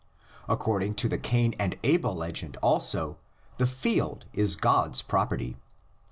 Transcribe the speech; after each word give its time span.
According 0.49 0.95
to 0.95 1.07
the 1.07 1.19
Cain 1.19 1.53
and 1.59 1.77
Abel 1.83 2.15
legend 2.15 2.57
also, 2.63 3.19
the 3.57 3.67
field 3.67 4.25
is 4.33 4.55
God's 4.55 5.03
property, 5.03 5.51
iv. 5.51 5.55